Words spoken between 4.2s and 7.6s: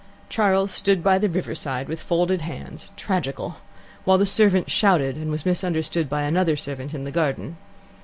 servant shouted, and was misunderstood by another servant in the garden.